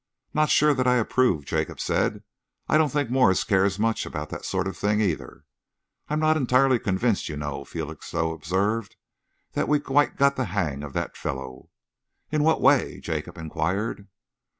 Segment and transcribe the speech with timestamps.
[0.33, 2.23] "Not sure that I approve," Jacob said.
[2.67, 5.45] "I don't think Morse cares much about that sort of thing, either."
[6.09, 8.95] "I'm not entirely convinced, you know," Felixstowe observed,
[9.51, 11.69] "that we've quite got the hang of that fellow."
[12.31, 14.07] "In what way?" Jacob enquired.